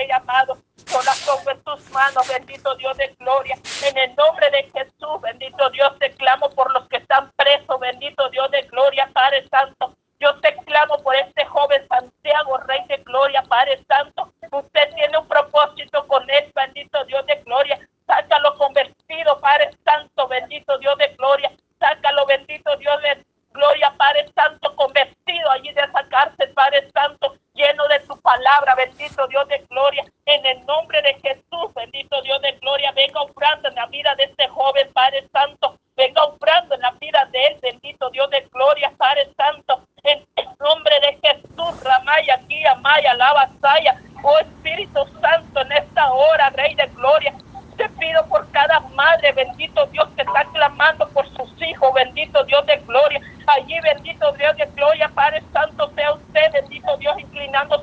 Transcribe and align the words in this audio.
Rey 0.00 0.10
amado. 0.12 0.56
Yo 0.90 1.02
la 1.02 1.12
pongo 1.26 1.76
tus 1.76 1.90
manos, 1.90 2.26
bendito 2.26 2.74
Dios 2.76 2.96
de 2.96 3.14
gloria. 3.18 3.56
En 3.84 3.98
el 3.98 4.16
nombre 4.16 4.50
de 4.50 4.62
Jesús, 4.72 5.20
bendito 5.20 5.68
Dios 5.70 5.89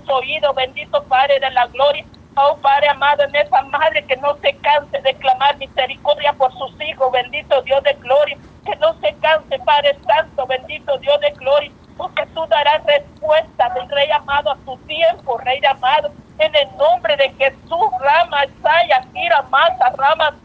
oídos, 0.10 0.56
bendito 0.56 1.04
Padre 1.06 1.40
de 1.40 1.52
la 1.52 1.68
gloria. 1.68 2.06
Oh 2.36 2.58
Padre 2.58 2.90
amado, 2.90 3.24
en 3.24 3.36
esa 3.36 3.62
madre 3.64 4.06
que 4.06 4.16
no 4.18 4.36
se 4.42 4.56
canse 4.58 5.02
de 5.02 5.14
clamar 5.16 5.58
misericordia 5.58 6.34
por 6.34 6.52
sus 6.54 6.72
hijos, 6.82 7.12
bendito 7.12 7.62
Dios 7.64 7.82
de 7.84 7.94
gloria. 7.94 8.38
Que 8.66 8.76
no 8.78 8.94
se 9.00 9.16
canse, 9.20 9.58
Padre 9.60 9.98
Santo, 10.06 10.46
bendito 10.46 10.98
Dios 11.00 11.20
de 11.22 11.32
gloria. 11.32 11.72
Porque 11.98 12.26
tú 12.36 12.46
darás 12.48 12.84
respuesta 12.86 13.70
del 13.74 13.90
Rey 13.90 14.10
amado 14.12 14.52
a 14.52 14.58
tu 14.66 14.78
tiempo, 14.86 15.38
Rey 15.40 15.60
amado. 15.66 16.14
En 16.38 16.56
el 16.56 16.78
nombre 16.78 17.16
de 17.18 17.30
Jesús, 17.34 17.90
Rama, 18.00 18.44
Saya, 18.62 19.04
Kira, 19.14 19.42
Masa, 19.50 19.92
Rama, 19.98 20.37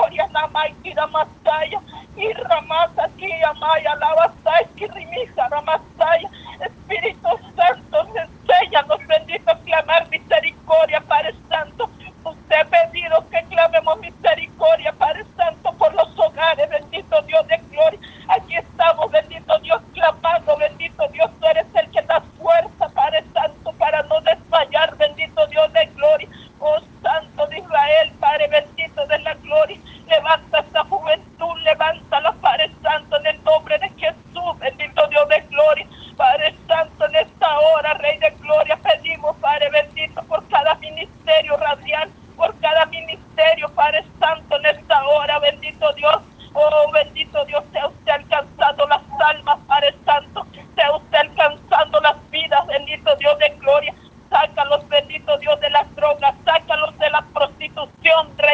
Koria 0.00 0.26
na 0.32 0.46
mai 0.48 0.72
tira 0.82 1.06
masaya. 1.12 1.80
Irramasa 2.16 3.04
kia 3.18 3.52
mai 3.60 3.84
alawa 3.84 4.32
sai 4.44 4.64
kirimisa 4.76 5.48
ramasaya. 5.52 6.29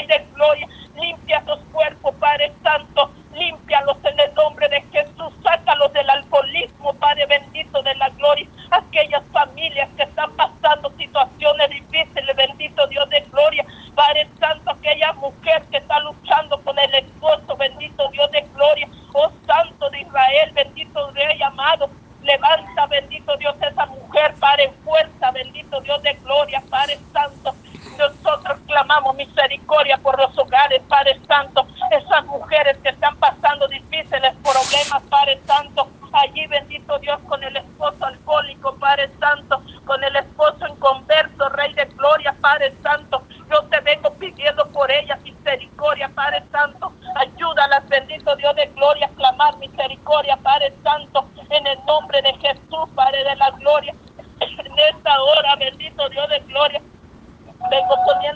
de 0.06 0.18
gloria 0.34 0.66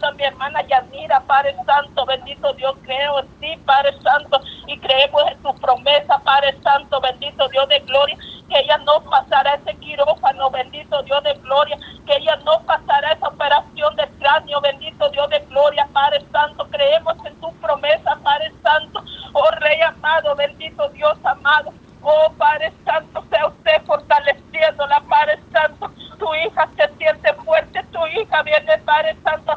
a 0.02 0.12
mi 0.12 0.24
hermana 0.24 0.62
Yanira, 0.66 1.20
Padre 1.26 1.54
Santo, 1.66 2.06
bendito 2.06 2.52
Dios, 2.54 2.74
creo 2.82 3.20
en 3.20 3.28
ti, 3.40 3.56
Padre 3.64 3.92
Santo, 4.02 4.40
y 4.66 4.78
creemos 4.78 5.22
en 5.30 5.42
tu 5.42 5.54
promesa, 5.60 6.18
Padre 6.24 6.56
Santo, 6.62 7.00
bendito 7.00 7.48
Dios 7.48 7.68
de 7.68 7.80
gloria, 7.80 8.16
que 8.48 8.58
ella 8.58 8.78
no 8.78 9.02
pasará 9.04 9.54
ese 9.54 9.76
quirófano, 9.78 10.50
bendito 10.50 11.02
Dios 11.02 11.22
de 11.24 11.34
gloria, 11.34 11.76
que 12.06 12.16
ella 12.16 12.36
no 12.44 12.60
pasará 12.64 13.12
esa 13.12 13.28
operación 13.28 13.94
de 13.96 14.08
cráneo, 14.18 14.60
bendito 14.60 15.08
Dios 15.10 15.28
de 15.30 15.40
gloria, 15.40 15.88
Padre 15.92 16.24
Santo, 16.32 16.68
creemos 16.70 17.14
en 17.24 17.40
tu 17.40 17.52
promesa, 17.60 18.18
Padre 18.22 18.52
Santo, 18.62 19.02
oh 19.32 19.50
Rey 19.60 19.80
amado, 19.82 20.34
bendito 20.36 20.88
Dios 20.90 21.18
amado, 21.24 21.72
oh 22.02 22.32
Padre 22.38 22.72
Santo, 22.84 23.24
sea 23.30 23.46
usted 23.46 23.82
fortaleciendo 23.86 24.86
la 24.86 25.00
Padre 25.00 25.38
Santo, 25.52 25.90
tu 26.18 26.34
hija 26.34 26.68
se 26.76 26.96
siente 26.98 27.32
fuerte, 27.44 27.82
tu 27.92 28.06
hija 28.06 28.42
viene, 28.42 28.78
Padre 28.84 29.16
Santo, 29.24 29.49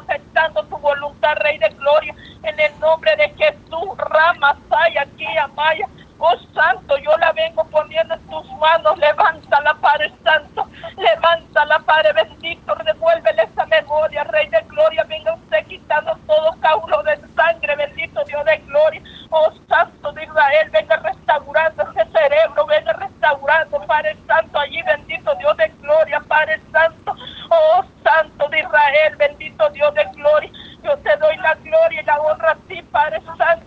de 3.16 3.34
Jesús, 3.36 3.96
Rama, 3.98 4.58
Saya, 4.68 5.02
aquí, 5.02 5.26
Amaya. 5.38 5.88
Oh 6.18 6.36
Santo, 6.54 6.96
yo 6.98 7.10
la 7.18 7.32
vengo 7.32 7.68
poniendo 7.70 8.14
en 8.14 8.26
tus 8.28 8.48
manos. 8.58 8.96
Levántala, 8.98 9.74
Padre 9.80 10.12
Santo. 10.24 10.68
Levántala, 10.96 11.80
Padre 11.80 12.12
bendito. 12.12 12.74
Devuélvele 12.84 13.42
esa 13.42 13.66
memoria, 13.66 14.24
Rey 14.24 14.48
de 14.48 14.62
Gloria. 14.68 15.04
Venga 15.04 15.34
usted 15.34 15.66
quitando 15.66 16.16
todo 16.26 16.56
caulo 16.60 17.02
de 17.02 17.18
sangre, 17.34 17.76
bendito 17.76 18.24
Dios 18.24 18.44
de 18.44 18.56
Gloria. 18.66 19.02
Oh 19.30 19.52
Santo 19.68 20.12
de 20.12 20.24
Israel, 20.24 20.70
venga 20.72 20.96
restaurando 20.96 21.82
ese 21.82 22.10
cerebro. 22.12 22.66
Venga 22.66 22.92
restaurando, 22.94 23.80
Padre 23.86 24.16
Santo. 24.26 24.58
Allí, 24.60 24.82
bendito 24.82 25.34
Dios 25.36 25.56
de 25.56 25.68
Gloria, 25.80 26.20
Padre 26.28 26.62
Santo. 26.72 27.14
Oh 27.50 27.84
Santo 28.04 28.48
de 28.48 28.60
Israel, 28.60 29.16
bendito 29.18 29.68
Dios 29.70 29.92
de 29.94 30.04
Gloria. 30.14 30.50
Yo 30.82 30.96
te 30.98 31.16
doy 31.16 31.33
la 32.04 32.20
honra 32.20 32.50
a 32.50 32.56
ti, 32.68 32.82
Padre 32.90 33.22
Santo. 33.36 33.63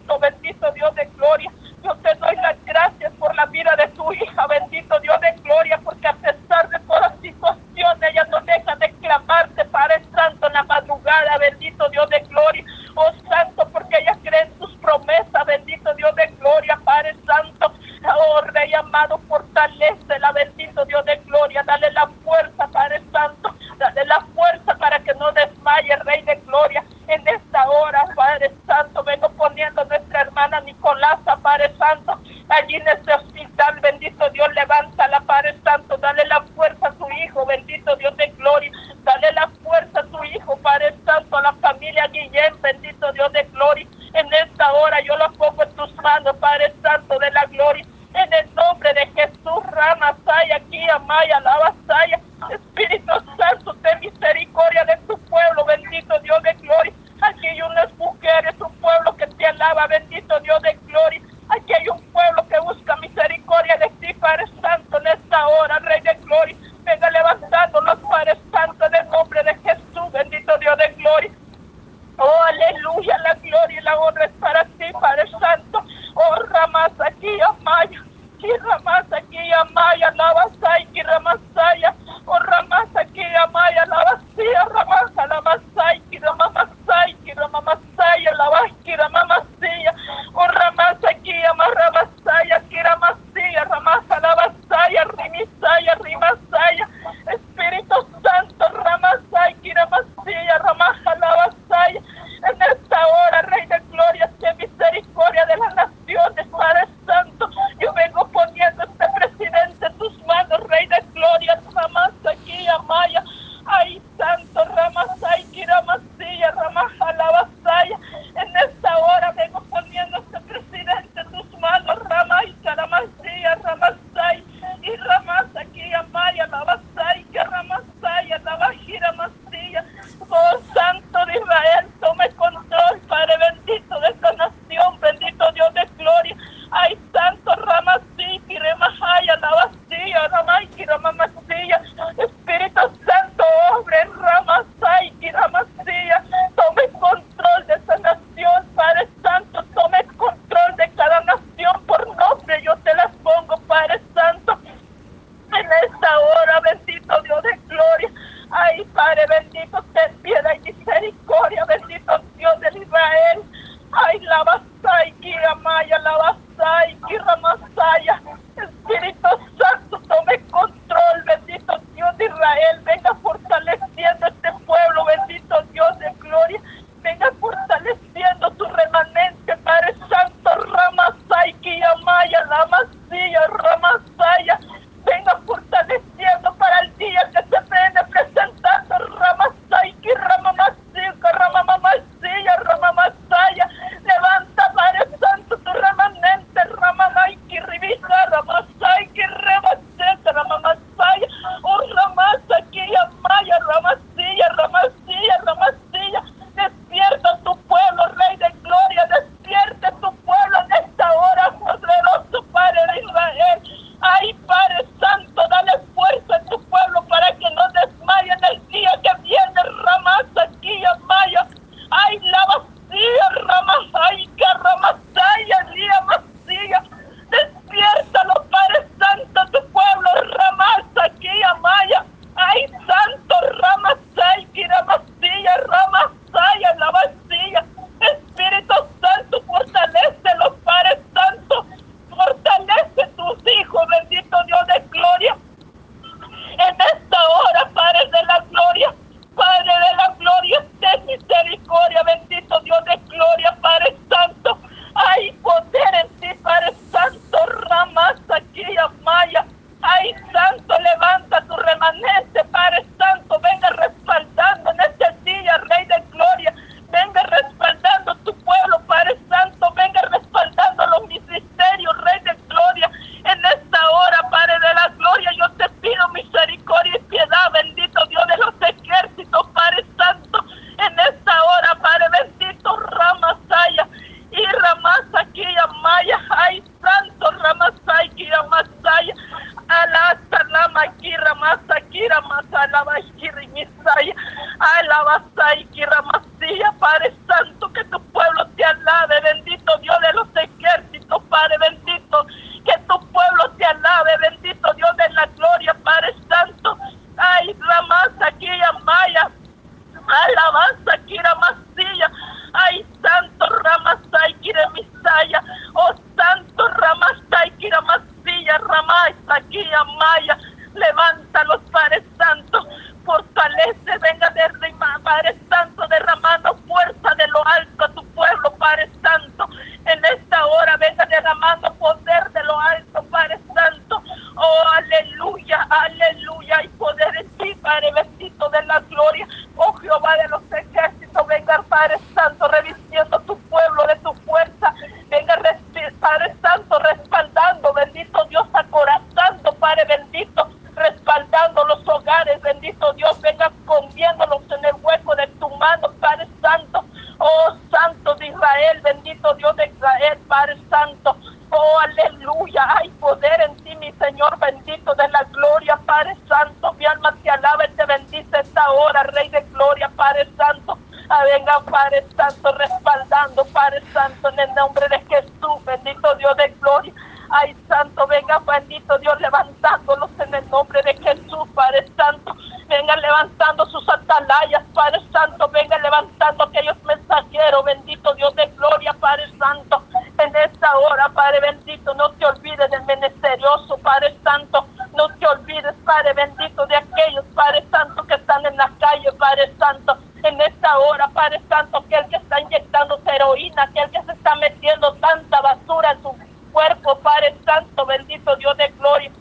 aquel 403.60 403.90
que 403.92 404.04
se 404.04 404.12
está 404.12 404.36
metiendo 404.36 404.94
tanta 404.96 405.42
basura 405.42 405.92
en 405.92 406.02
su 406.04 406.16
cuerpo, 406.52 407.00
Padre 407.00 407.36
Santo, 407.46 407.86
bendito 407.86 408.36
Dios 408.38 408.58
de 408.58 408.68
gloria. 408.80 409.12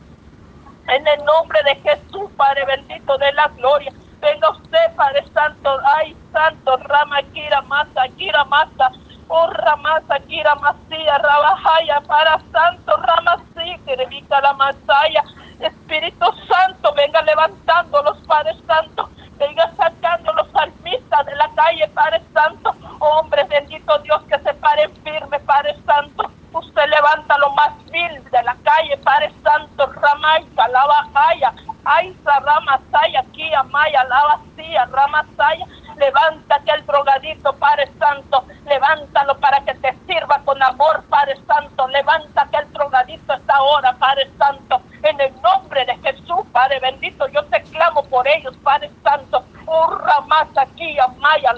En 0.88 1.06
el 1.06 1.24
nombre 1.24 1.60
de 1.64 1.74
Jesús, 1.76 2.30
Padre 2.36 2.64
bendito 2.66 3.18
de 3.18 3.32
la 3.32 3.48
gloria. 3.48 3.92
Venga 4.20 4.50
usted, 4.50 4.94
Padre 4.96 5.24
Santo. 5.34 5.78
Ay, 5.96 6.16
Santo, 6.32 6.76
Rama, 6.78 7.22
Kira, 7.32 7.60
Masa, 7.62 8.08
Kira, 8.16 8.44
Masa. 8.44 8.85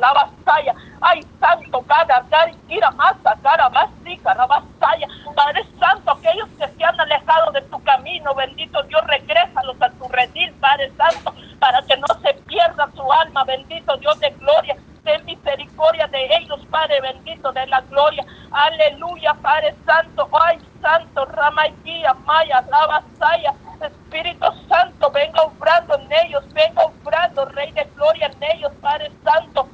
Lavasaya. 0.09 0.75
Ay, 1.01 1.21
Santo, 1.41 1.85
cada, 1.87 2.25
Kira, 2.67 2.91
Masa, 2.93 3.37
Cara, 3.43 3.69
Masica, 3.71 4.35
Rabasaya. 4.35 5.07
Padre 5.35 5.65
Santo, 5.79 6.13
aquellos 6.13 6.49
que 6.59 6.69
se 6.69 6.85
han 6.85 7.01
alejado 7.01 7.53
de 7.53 7.63
tu 7.63 7.83
camino, 7.85 8.35
bendito 8.35 8.83
Dios, 8.85 9.03
regrésalos 9.07 9.77
a 9.81 9.91
tu 9.91 10.09
redil, 10.09 10.53
Padre 10.61 10.91
Santo, 10.97 11.35
para 11.61 11.83
que 11.83 11.97
no 11.97 12.07
se 12.23 12.35
pierda 12.47 12.89
su 12.95 13.13
alma, 13.13 13.45
bendito 13.45 13.97
Dios 13.99 14.19
de 14.21 14.31
gloria. 14.31 14.77
Ten 15.05 15.25
misericordia 15.25 16.07
de 16.09 16.27
ellos, 16.37 16.61
Padre 16.71 17.01
bendito 17.01 17.53
de 17.53 17.67
la 17.67 17.81
gloria. 17.83 18.25
Aleluya, 18.51 19.35
Padre 19.43 19.75
Santo. 19.87 20.29
Ay, 20.33 20.59
Santo, 20.83 21.25
Ramaikía, 21.27 22.15
Maya, 22.15 22.65
Lavasaya. 22.71 23.55
Espíritu 23.81 24.47
Santo, 24.69 25.11
venga 25.11 25.43
obrando 25.43 25.95
en 25.95 26.09
ellos, 26.25 26.43
venga 26.53 26.83
obrando, 26.85 27.45
Rey 27.47 27.71
de 27.73 27.85
Gloria 27.95 28.27
en 28.27 28.57
ellos, 28.57 28.73
Padre 28.81 29.13
Santo. 29.23 29.69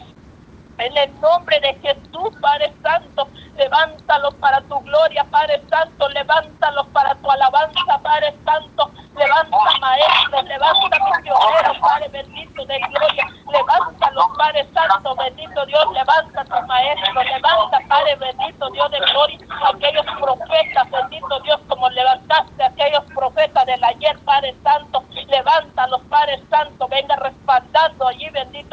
En 0.76 0.96
el 0.96 1.20
nombre 1.20 1.60
de 1.60 1.72
Jesús, 1.74 2.30
Padre 2.40 2.72
Santo, 2.82 3.28
levántalos 3.56 4.34
para 4.34 4.60
tu 4.62 4.80
gloria, 4.80 5.24
Padre 5.30 5.62
Santo, 5.70 6.08
levántalos 6.08 6.86
para 6.88 7.14
tu 7.14 7.30
alabanza, 7.30 7.98
Padre 8.02 8.34
Santo, 8.44 8.90
levanta 9.16 9.56
maestros, 9.80 10.44
levanta 10.44 10.98
misioneros, 11.16 11.78
Padre 11.80 12.08
bendito 12.08 12.64
de 12.66 12.78
gloria, 12.80 13.26
levántalos, 13.52 14.26
Padre 14.36 14.66
Santo, 14.74 15.14
bendito 15.14 15.66
Dios, 15.66 15.92
levanta 15.92 16.44
tu 16.44 16.66
maestro, 16.66 17.22
levanta, 17.22 17.78
Padre 17.88 18.16
bendito 18.16 18.70
Dios 18.70 18.90
de 18.90 18.98
gloria, 18.98 19.38
aquellos 19.72 20.06
profetas, 20.18 20.90
bendito 20.90 21.40
Dios, 21.40 21.60
como 21.68 21.88
levantaste 21.90 22.64
aquellos 22.64 23.04
profetas 23.14 23.64
del 23.66 23.84
ayer, 23.84 24.18
Padre 24.24 24.56
Santo, 24.64 25.04
levántalos, 25.28 26.02
Padre 26.10 26.42
Santo, 26.50 26.88
venga 26.88 27.14
respaldando 27.16 28.08
allí, 28.08 28.28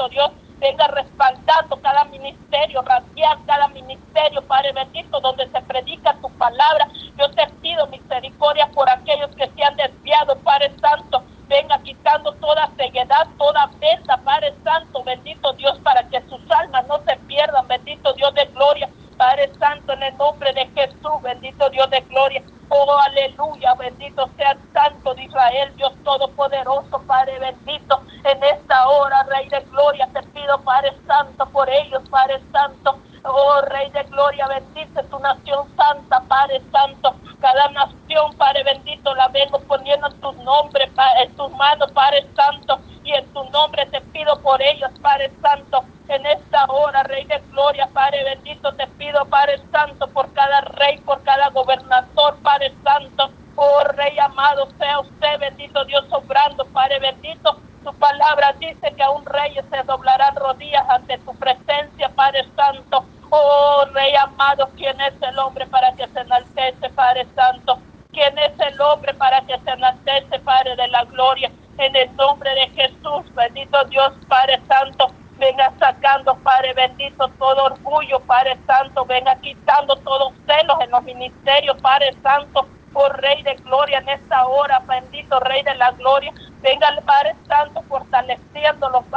Dios, 0.10 0.32
venga 0.60 0.88
respaldando 0.88 1.82
cada 1.82 2.06
ministerio, 2.06 2.82
radiar 2.82 3.38
cada 3.46 3.68
ministerio, 3.70 4.42
Padre 4.48 4.72
bendito, 4.74 5.20
donde 5.20 5.50
se 5.50 5.62
predica 5.62 6.14
tu 6.22 6.30
palabra. 6.38 6.88
Yo 7.18 7.30
te 7.32 7.48
pido 7.62 7.88
misericordia 7.88 8.68
por 8.74 8.90
aquellos 8.90 9.30
que 9.36 9.50
se 9.50 9.64
han 9.64 9.76
desviado, 9.76 10.36
Padre 10.40 10.72
Santo. 10.80 11.24
Venga 11.48 11.78
quitando 11.84 12.34
toda 12.36 12.72
ceguedad, 12.78 13.28
toda 13.38 13.70
venta, 13.80 14.18
Padre 14.24 14.54
Santo, 14.64 15.04
bendito 15.04 15.54
Dios, 15.54 15.78
para 15.80 16.08
que 16.10 16.22
sus 16.30 16.42
almas 16.52 16.88
no 16.88 17.02
se 17.06 17.16
pierdan, 17.28 17.68
bendito 17.68 18.14
Dios 18.14 18.34
de 18.36 18.46
gloria. 18.46 18.90
Padre 19.18 19.52
Santo, 19.60 19.94
en 19.94 20.04
el 20.04 20.18
nombre 20.18 20.54
de 20.54 20.66
Jesús, 20.68 21.22
bendito 21.22 21.70
Dios 21.70 21.90
de 21.90 22.02
gloria. 22.02 22.42
Oh, 22.70 22.98
aleluya, 23.06 23.76
bendito 23.76 24.30
sea 24.38 24.52
el 24.52 24.60
Santo 24.74 25.14
de 25.14 25.24
Israel, 25.26 25.74
Dios 25.76 25.94
Todopoderoso, 26.04 27.04
Padre 27.06 27.38
bendito. 27.40 28.02
En 28.24 28.44
esta 28.44 28.88
hora, 28.88 29.24
Rey 29.24 29.50
de 29.50 29.60
Gloria, 29.72 30.10
te 30.14 30.24
pido, 30.24 30.62
Padre 30.64 30.94
Santo, 31.06 31.46
por 31.52 31.70
ellos, 31.70 32.02
Padre 32.10 32.42
Santo. 32.52 33.00
Oh, 33.24 33.62
Rey 33.68 33.92
de 33.92 34.04
Gloria, 34.04 34.48
bendice 34.48 35.04
tu 35.04 35.20
nación 35.20 35.68
santa, 35.76 36.22
Padre 36.28 36.62
Santo. 36.72 37.16
Cada 37.40 37.70
nación, 37.70 38.34
Padre 38.38 38.64
bendito, 38.64 39.14
la 39.16 39.28
vengo 39.30 39.60
poniendo 39.68 40.08
en 40.08 40.22
tus 40.22 40.36
nombres, 40.38 40.90
en 41.24 41.36
tus 41.36 41.52
manos, 41.52 41.92
Padre 41.92 42.26
Santo. 42.36 42.80
Y 43.04 43.14
en 43.14 43.32
tu 43.34 43.44
nombre 43.52 43.86
te 43.88 44.02
pido 44.02 44.42
por 44.42 44.62
ellos, 44.62 44.92
Padre 45.02 45.32
Santo. 45.42 45.84
En 46.08 46.26
esta 46.26 46.66
hora, 46.66 47.04
Rey 47.04 47.26
de 47.26 47.40
Gloria, 47.52 47.90
Padre 47.94 48.24
bendito, 48.24 48.74
te 48.76 48.88
pido, 48.88 49.26
Padre 49.30 49.60
Santo, 49.72 50.08
por 50.12 50.32
cada 50.34 50.62
rey, 50.62 51.00
por 51.00 51.24
cada 51.24 51.50
gobernador, 51.50 52.38
Padre 52.44 52.74
Santo. 52.84 53.32
Oh, 53.56 53.84
Rey 53.96 54.18
amado, 54.20 54.68
sea 54.78 55.00
usted, 55.00 55.40
bendito 55.40 55.86
Dios, 55.86 56.06
obrando, 56.12 56.66
Padre 56.74 57.00
bendito. 57.00 57.62
Tu 57.84 57.94
palabra 58.22 58.54
dice 58.60 58.94
que 58.96 59.04
a 59.04 59.10
un 59.10 59.26
rey 59.26 59.56
se 59.56 59.84
doblarán 59.84 60.36
rodillas 60.36 60.88
ante 60.90 61.18
tu 61.20 61.34
presencia, 61.38 62.08
Padre 62.16 62.46
Santo. 62.56 63.04
Oh, 63.32 63.84
Rey 63.94 64.14
amado, 64.16 64.70
¿quién 64.78 65.00
es 65.02 65.14
el 65.22 65.40
hombre 65.40 65.66
para 65.66 65.92
que 65.94 66.08
se 66.08 66.20
enaltece, 66.20 66.90
Padre 66.92 67.26
Santo? 67.36 67.80
¿Quién 68.12 68.38
es 68.38 68.52
el 68.60 68.80
hombre 68.80 69.16
para 69.16 69.42
que 69.42 69.58
se 69.60 69.72
enaltece, 69.72 70.38
Padre 70.40 70.76
de 70.76 70.88
la 70.90 71.04
gloria? 71.06 71.50
En 71.80 71.96
el 71.96 72.16
nombre 72.16 72.52
de 72.52 72.68
Jesús, 72.70 73.34
bendito 73.34 73.84
Dios, 73.86 74.14
Padre 74.28 74.62
Santo, 74.68 75.08
venga 75.40 75.74
sacando, 75.80 76.36
Padre 76.44 76.74
bendito, 76.76 77.28
todo 77.40 77.64
orgullo, 77.66 78.20
Padre 78.20 78.56
Santo, 78.68 79.04
venga 79.06 79.36
quitando 79.38 79.96
todos 79.96 80.34
celos 80.46 80.78
en 80.82 80.92
los 80.92 81.04
ministerios, 81.04 81.76
Padre 81.82 82.14
Santo, 82.22 82.68
oh 82.94 83.10
Rey 83.10 83.42
de 83.42 83.56
Gloria, 83.56 83.98
en 84.00 84.10
esta 84.10 84.46
hora, 84.46 84.80
bendito 84.88 85.40
Rey 85.40 85.64
de 85.64 85.74
la 85.76 85.92
Gloria, 85.92 86.32
venga 86.62 86.90
Padre 87.06 87.36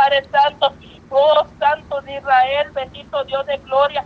Padre 0.05 0.29
Santo, 0.31 0.77
oh 1.09 1.47
Santo 1.59 2.03
de 2.03 2.17
Israel, 2.19 2.71
bendito 2.75 3.25
Dios 3.25 3.47
de 3.47 3.57
Gloria, 3.65 4.05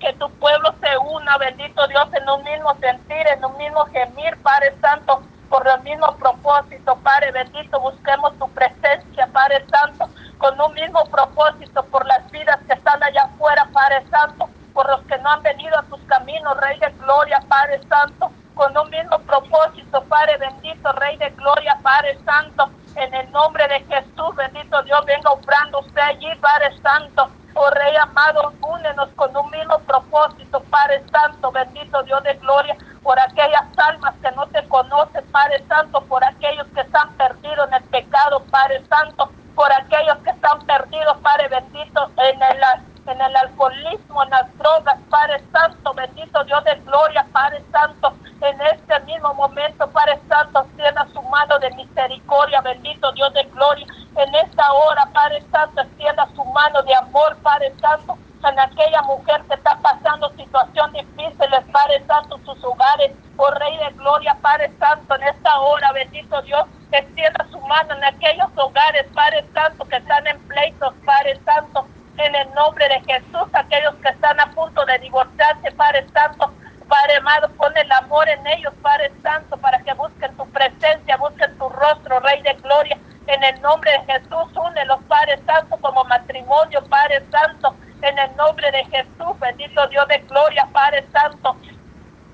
que 0.00 0.14
tu 0.14 0.30
pueblo 0.38 0.74
se 0.80 0.96
una, 0.96 1.36
bendito 1.36 1.86
Dios, 1.88 2.08
en 2.14 2.26
un 2.30 2.42
mismo 2.42 2.74
sentir, 2.80 3.26
en 3.28 3.44
un 3.44 3.54
mismo 3.58 3.84
gemir, 3.92 4.40
Padre 4.42 4.74
Santo, 4.80 5.22
por 5.50 5.68
el 5.68 5.82
mismo 5.82 6.16
propósito, 6.16 6.98
Padre 7.02 7.30
bendito, 7.30 7.78
busquemos 7.78 8.38
tu 8.38 8.50
presencia, 8.54 9.28
Padre 9.34 9.66
Santo, 9.68 10.08
con 10.38 10.58
un 10.58 10.72
mismo 10.72 11.04
propósito 11.10 11.84
por 11.88 12.06
las 12.06 12.30
vidas 12.30 12.60
que 12.66 12.72
están 12.72 13.02
allá 13.02 13.24
afuera, 13.34 13.68
Padre 13.70 14.06
Santo, 14.08 14.48
por 14.72 14.88
los 14.88 15.02
que 15.02 15.18
no 15.18 15.28
han 15.28 15.42
venido 15.42 15.78
a 15.78 15.82
tus 15.88 16.00
caminos, 16.06 16.56
Rey 16.56 16.78
de 16.80 16.90
Gloria, 17.04 17.44
Padre 17.50 17.82
Santo, 17.86 18.32
con 18.54 18.74
un 18.78 18.88
mismo 18.88 19.18
propósito, 19.26 20.04
Padre 20.08 20.38
bendito, 20.38 20.90
Rey 20.94 21.18
de 21.18 21.28
Gloria, 21.36 21.78
Padre 21.82 22.18
Santo, 22.24 22.72
en 22.96 23.14
el 23.14 23.30
nombre 23.32 23.66
de 23.68 23.80
Jesús, 23.80 24.36
bendito 24.36 24.82
Dios, 24.82 25.04
venga 25.06 25.30
obrando 25.30 25.80
usted 25.80 26.00
allí, 26.00 26.34
Padre 26.40 26.76
Santo, 26.80 27.30
oh 27.54 27.70
Rey 27.70 27.96
amado, 27.96 28.52
únenos 28.60 29.08
con 29.16 29.36
un 29.36 29.50
mismo 29.50 29.78
propósito, 29.80 30.60
Padre 30.70 31.02
Santo, 31.10 31.50
bendito 31.50 32.02
Dios 32.02 32.22
de 32.22 32.34
Gloria, 32.34 32.76
por 33.02 33.18
aquellas 33.18 33.64
almas 33.76 34.14
que 34.22 34.30
no 34.32 34.46
te 34.48 34.66
conocen, 34.68 35.24
Padre 35.32 35.64
Santo, 35.68 36.00
por 36.02 36.24
aquellos 36.24 36.66
que 36.68 36.80
están 36.80 37.12
perdidos 37.14 37.68
en 37.68 37.74
el 37.74 37.84
pecado, 37.84 38.42
Padre 38.50 38.82
Santo, 38.86 39.30
por 39.54 39.72
aquellos 39.72 40.18
que 40.18 40.30
están 40.30 40.60
perdidos, 40.66 41.16
Padre 41.18 41.48
bendito, 41.48 42.10
en 42.16 42.42
el, 42.42 42.62
en 43.06 43.20
el 43.20 43.36
alcoholismo, 43.36 44.22
en 44.22 44.30
las 44.30 44.58
drogas, 44.58 44.98
Padre 45.10 45.42
Santo, 45.52 45.92
bendito 45.94 46.44
Dios 46.44 46.64
de 46.64 46.74
gloria, 46.84 47.26
Padre 47.32 47.62
Santo, 47.70 48.14
en 48.42 48.60
este 48.60 48.98
mismo 49.00 49.32
momento, 49.34 49.88
Padre 49.90 50.18
Santo, 50.28 50.62
extienda 50.62 51.06
su 51.12 51.22
mano 51.22 51.58
de 51.60 51.70
misericordia, 51.70 52.60
bendito 52.60 53.12
Dios 53.12 53.32
de 53.34 53.44
gloria, 53.44 53.86
en 54.16 54.34
esta 54.34 54.72
hora, 54.72 55.08
Padre 55.12 55.42
Santo, 55.52 55.80
extienda 55.80 56.28
su 56.34 56.44
mano 56.46 56.82
de 56.82 56.94
amor, 56.94 57.36
Padre 57.42 57.72
Santo, 57.80 58.18
en 58.44 58.58
aquella 58.58 59.02
mujer 59.02 59.40
que 59.48 59.54
está 59.54 59.78
pasando 59.80 60.28
situaciones 60.30 61.06
difíciles, 61.16 61.60
Padre 61.72 62.04
Santo, 62.06 62.38
sus 62.44 62.64
hogares, 62.64 63.12
oh 63.36 63.50
Rey 63.52 63.76
de 63.76 63.90
Gloria, 63.92 64.36
Padre 64.42 64.72
Santo, 64.80 65.14
en 65.14 65.22
esta 65.22 65.60
hora, 65.60 65.92
bendito 65.92 66.42
Dios, 66.42 66.64
extienda 66.90 67.46
su 67.52 67.60
mano 67.60 67.94
en 67.94 68.04
aquellos 68.04 68.48
hogares, 68.56 69.06
Padre 69.14 69.44
Santo, 69.54 69.84
que 69.84 69.96
están 69.96 70.26
en 70.26 70.40
pleitos, 70.48 70.92
Padre 71.04 71.38
Santo, 71.44 71.86
en 72.18 72.34
el 72.34 72.52
nombre 72.54 72.88
de 72.88 73.00
Jesús, 73.02 73.48
aquellos 73.52 73.94
que 73.96 74.08
están 74.08 74.40
a 74.40 74.50
punto 74.52 74.84
de 74.84 74.98
divorciarse, 74.98 75.70
Padre 75.72 76.06
Santo, 76.12 76.52
Padre 76.92 77.16
amado, 77.16 77.48
pon 77.56 77.74
el 77.74 77.90
amor 77.90 78.28
en 78.28 78.46
ellos, 78.48 78.74
Padre 78.82 79.10
Santo, 79.22 79.56
para 79.56 79.78
que 79.78 79.94
busquen 79.94 80.36
tu 80.36 80.46
presencia, 80.50 81.16
busquen 81.16 81.56
tu 81.56 81.66
rostro, 81.70 82.20
Rey 82.20 82.42
de 82.42 82.52
Gloria, 82.54 82.98
en 83.28 83.42
el 83.44 83.61
nombre 83.72 83.90
de 83.90 84.12
Jesús, 84.12 84.52
une 84.54 84.84
los 84.84 85.02
Padre 85.04 85.40
Santo 85.46 85.78
como 85.80 86.04
matrimonio, 86.04 86.84
Padre 86.90 87.24
Santo, 87.30 87.74
en 88.02 88.18
el 88.18 88.36
nombre 88.36 88.70
de 88.70 88.84
Jesús, 88.84 89.38
bendito 89.40 89.86
Dios 89.88 90.06
de 90.08 90.18
gloria, 90.28 90.68
Padre 90.72 91.06
Santo. 91.10 91.56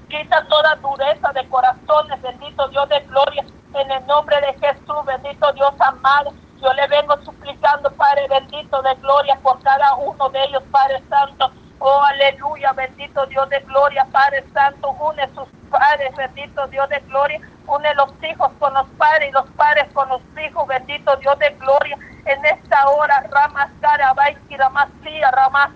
Quita 0.08 0.44
toda 0.48 0.74
dureza 0.76 1.32
de 1.32 1.48
corazones, 1.48 2.20
bendito 2.22 2.66
Dios 2.68 2.88
de 2.88 3.00
gloria, 3.00 3.44
en 3.74 3.90
el 3.90 4.06
nombre 4.08 4.40
de 4.40 4.52
Jesús, 4.54 5.04
bendito 5.06 5.52
Dios 5.52 5.72
amado. 5.78 6.32
Yo 6.60 6.72
le 6.72 6.88
vengo 6.88 7.16
suplicando, 7.22 7.88
Padre 7.92 8.26
bendito 8.28 8.82
de 8.82 8.94
gloria, 8.96 9.38
por 9.40 9.62
cada 9.62 9.94
uno 9.94 10.28
de 10.30 10.42
ellos, 10.42 10.62
Padre 10.72 11.00
Santo. 11.08 11.52
Oh, 11.78 12.02
aleluya, 12.02 12.72
bendito 12.72 13.24
Dios 13.26 13.48
de 13.50 13.60
gloria, 13.60 14.04
Padre 14.10 14.44
Santo, 14.52 14.90
une 14.98 15.22
sus 15.34 15.46
padres, 15.68 16.14
bendito 16.16 16.66
Dios 16.68 16.88
de 16.88 16.98
gloria, 17.00 17.40
une 17.66 17.94
los 17.94 18.10
hijos 18.22 18.50
con 18.58 18.74
los 18.74 18.86
padres 18.98 19.28
y 19.28 19.32
los 19.32 19.48
padres 19.50 19.86
con 19.92 20.08
los 20.08 20.22
hijos, 20.44 20.66
bendito 20.66 21.16
Dios 21.16 21.38
de 21.38 21.50
gloria, 21.50 21.96
en 22.24 22.44
esta 22.46 22.88
hora, 22.88 23.24
Ramas 23.30 23.70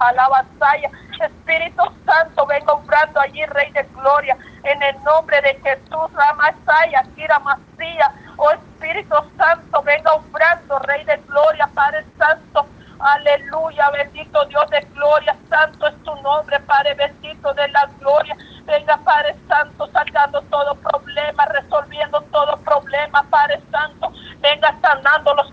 Alabasaya, 0.08 0.90
Espíritu 1.20 1.82
Santo, 2.04 2.46
venga 2.46 2.72
obrando 2.72 3.20
allí, 3.20 3.44
Rey 3.46 3.70
de 3.72 3.82
Gloria, 3.94 4.36
en 4.64 4.82
el 4.82 5.02
nombre 5.04 5.40
de 5.42 5.54
Jesús, 5.62 6.12
Ramasaya, 6.14 7.04
Kiramasía, 7.14 8.12
oh 8.36 8.50
Espíritu 8.50 9.16
Santo, 9.36 9.82
venga 9.82 10.12
obrando, 10.14 10.78
Rey 10.80 11.04
de 11.04 11.16
Gloria, 11.28 11.68
Padre 11.74 12.04
Santo, 12.18 12.66
Aleluya, 13.02 13.90
bendito 13.90 14.44
Dios 14.44 14.70
de 14.70 14.80
gloria, 14.94 15.36
santo 15.50 15.88
es 15.88 16.02
tu 16.04 16.14
nombre, 16.22 16.60
Padre 16.60 16.94
bendito 16.94 17.52
de 17.52 17.66
la 17.68 17.90
gloria. 17.98 18.36
Venga, 18.64 18.96
Padre 18.98 19.34
Santo, 19.48 19.90
sacando 19.92 20.40
todo 20.42 20.76
problema, 20.76 21.44
resolviendo 21.46 22.20
todo 22.30 22.56
problema, 22.58 23.24
Padre 23.28 23.60
Santo. 23.72 24.12
Venga 24.40 24.78
sanando 24.80 25.34
los 25.34 25.52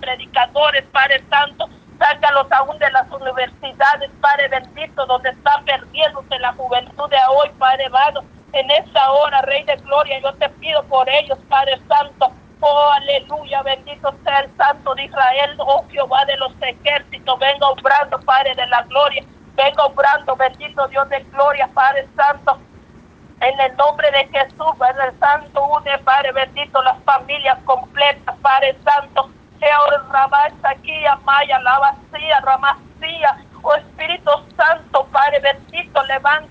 predicadores, 0.00 0.84
Padre 0.92 1.22
Santo. 1.30 1.68
Sácalos 1.98 2.46
aún 2.50 2.78
de 2.78 2.90
las 2.92 3.10
universidades, 3.10 4.10
Padre 4.20 4.48
bendito, 4.48 5.04
donde 5.06 5.28
está 5.30 5.62
perdiéndose 5.66 6.38
la 6.38 6.52
juventud 6.54 7.10
de 7.10 7.18
hoy, 7.28 7.50
Padre 7.58 7.86
amado. 7.86 8.24
En 8.52 8.70
esta 8.70 9.10
hora, 9.12 9.42
Rey 9.42 9.62
de 9.64 9.76
Gloria, 9.76 10.18
yo 10.20 10.32
te 10.34 10.48
pido 10.60 10.82
por 10.84 11.08
ellos, 11.08 11.38
Padre 11.48 11.78
Santo. 11.88 12.32
Oh, 12.60 12.90
aleluya, 12.94 13.62
bendito 13.62 14.14
sea 14.24 14.40
el 14.40 14.56
Santo 14.56 14.94
de 14.94 15.04
Israel, 15.04 15.56
oh 15.58 15.86
Jehová 15.90 16.24
de 16.26 16.36
los 16.36 16.52
ejércitos, 16.60 17.38
venga 17.38 17.66
obrando, 17.68 18.20
Padre 18.20 18.54
de 18.54 18.66
la 18.66 18.82
gloria, 18.82 19.24
venga 19.56 19.86
obrando, 19.86 20.36
bendito 20.36 20.86
Dios 20.88 21.08
de 21.08 21.20
gloria, 21.32 21.70
Padre 21.72 22.06
Santo, 22.14 22.58
en 23.40 23.60
el 23.60 23.76
nombre 23.78 24.10
de 24.10 24.28
Jesús, 24.28 24.76
Padre 24.78 25.10
Santo, 25.18 25.64
une, 25.68 25.98
Padre 26.04 26.32
bendito, 26.32 26.82
las 26.82 27.02
familias 27.04 27.58
completas, 27.64 28.36
Padre 28.42 28.76
Santo, 28.84 29.30
Jehová, 29.60 30.48
aquí, 30.62 31.06
Amaya, 31.06 31.58
la 31.60 31.78
vacía, 31.78 32.40
Ramacía, 32.40 33.36
oh 33.62 33.74
Espíritu 33.74 34.30
Santo, 34.56 35.06
Padre 35.12 35.40
bendito, 35.40 36.02